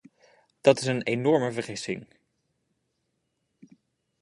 [0.61, 2.05] Dat is een enorme vergissing.